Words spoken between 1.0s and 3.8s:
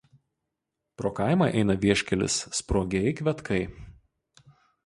Pro kaimą eina vieškelis Spruogiai–Kvetkai.